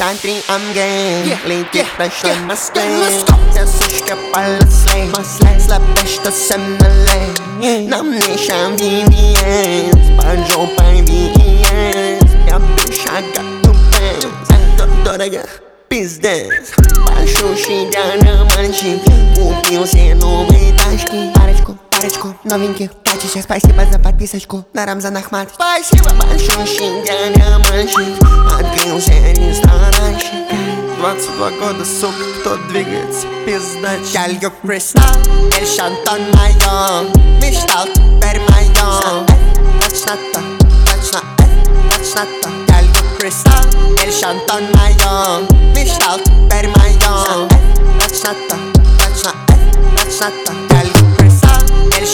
[0.00, 1.28] I'm game.
[1.28, 3.24] Yeah, Leg je pressure yeah, nas lane.
[3.54, 5.06] Ja suška pala slay.
[5.14, 7.20] Masle slapeš to se mele.
[7.88, 9.94] Nam nešam VVS.
[10.18, 12.30] Banjo pa VES.
[12.48, 14.26] Ja bivša ga tupes.
[14.50, 15.44] Eto doroga.
[15.88, 16.74] Pizdez.
[17.06, 18.98] Baixo xingar na manche.
[22.04, 30.30] Парочку новеньких тачек Спасибо за подписочку на Рамзан Ахмат Спасибо большущий для мальчик все ресторанчик
[30.98, 35.02] 22 года, сука, кто двигается, пиздач Calgo Cristal,
[35.58, 37.88] el Shanton Mayon Mishtal,
[38.20, 39.26] per Mayon
[39.80, 40.40] Lachnata,
[40.86, 41.44] lachnata,
[41.90, 43.66] lachnata Calgo Cristal,
[44.02, 47.48] el Shanton Mayon Mishtal, per Mayon
[47.98, 48.56] Lachnata,
[49.00, 49.44] lachnata,
[49.96, 50.63] lachnata Calgo Cristal,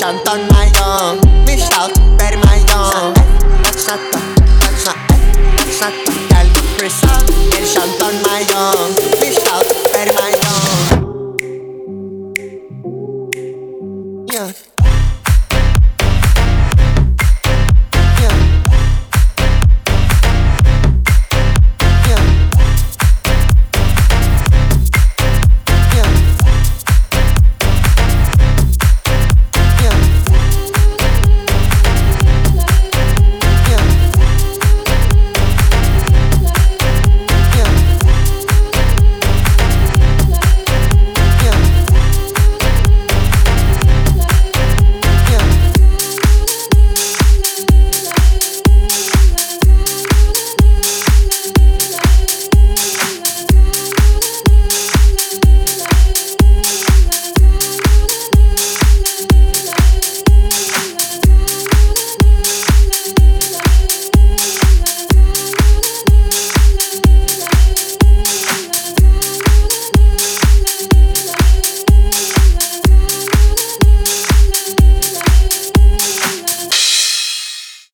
[0.00, 1.29] Shantan, my young.